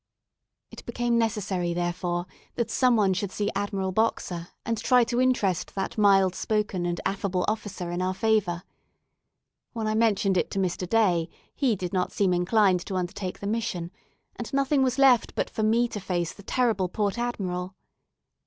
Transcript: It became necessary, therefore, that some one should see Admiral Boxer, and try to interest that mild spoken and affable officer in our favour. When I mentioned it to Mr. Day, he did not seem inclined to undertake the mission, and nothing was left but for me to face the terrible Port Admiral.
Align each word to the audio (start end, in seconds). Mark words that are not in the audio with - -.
It 0.71 0.83
became 0.87 1.19
necessary, 1.19 1.75
therefore, 1.75 2.25
that 2.55 2.71
some 2.71 2.95
one 2.95 3.13
should 3.13 3.31
see 3.31 3.51
Admiral 3.53 3.91
Boxer, 3.91 4.47
and 4.65 4.79
try 4.79 5.03
to 5.03 5.21
interest 5.21 5.75
that 5.75 5.95
mild 5.95 6.33
spoken 6.33 6.87
and 6.87 6.99
affable 7.05 7.45
officer 7.47 7.91
in 7.91 8.01
our 8.01 8.15
favour. 8.15 8.63
When 9.73 9.85
I 9.85 9.93
mentioned 9.93 10.37
it 10.37 10.49
to 10.49 10.59
Mr. 10.59 10.89
Day, 10.89 11.29
he 11.53 11.75
did 11.75 11.93
not 11.93 12.11
seem 12.11 12.33
inclined 12.33 12.83
to 12.87 12.95
undertake 12.95 13.41
the 13.41 13.45
mission, 13.45 13.91
and 14.35 14.51
nothing 14.51 14.81
was 14.81 14.97
left 14.97 15.35
but 15.35 15.51
for 15.51 15.61
me 15.61 15.87
to 15.89 15.99
face 15.99 16.33
the 16.33 16.41
terrible 16.41 16.89
Port 16.89 17.19
Admiral. 17.19 17.75